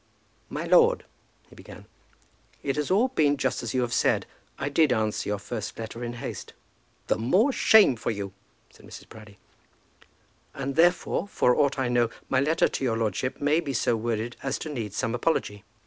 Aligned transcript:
"My 0.49 0.65
lord," 0.65 1.05
he 1.47 1.53
began, 1.53 1.85
"it 2.63 2.75
has 2.75 2.89
all 2.89 3.09
been 3.09 3.37
just 3.37 3.61
as 3.61 3.75
you 3.75 3.81
have 3.81 3.93
said. 3.93 4.25
I 4.57 4.67
did 4.67 4.91
answer 4.91 5.29
your 5.29 5.37
first 5.37 5.77
letter 5.77 6.03
in 6.03 6.13
haste." 6.13 6.53
"The 7.05 7.19
more 7.19 7.51
shame 7.51 7.95
for 7.97 8.09
you," 8.09 8.33
said 8.71 8.83
Mrs. 8.87 9.07
Proudie. 9.09 9.37
"And 10.55 10.75
therefore, 10.75 11.27
for 11.27 11.55
aught 11.55 11.77
I 11.77 11.87
know, 11.87 12.09
my 12.29 12.39
letter 12.39 12.67
to 12.67 12.83
your 12.83 12.97
lordship 12.97 13.39
may 13.39 13.59
be 13.59 13.73
so 13.73 13.95
worded 13.95 14.37
as 14.41 14.57
to 14.57 14.69
need 14.73 14.93
some 14.95 15.13
apology." 15.13 15.63